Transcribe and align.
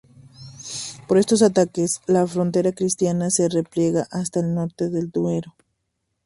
Por 1.07 1.19
estos 1.19 1.43
ataques, 1.43 2.01
la 2.07 2.25
frontera 2.25 2.71
cristiana 2.71 3.29
se 3.29 3.47
repliega 3.49 4.07
hasta 4.09 4.39
el 4.39 4.55
norte 4.55 4.89
del 4.89 5.11
Duero. 5.11 5.53